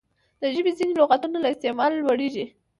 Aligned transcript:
د 0.41 0.43
ژبي 0.55 0.71
ځیني 0.77 0.93
لغاتونه 0.99 1.37
له 1.41 1.49
استعماله 1.53 1.95
لوړیږي. 2.01 2.45